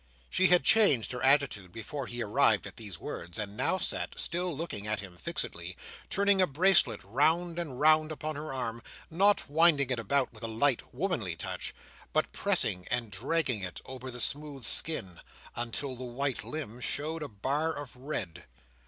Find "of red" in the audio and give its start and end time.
17.71-18.45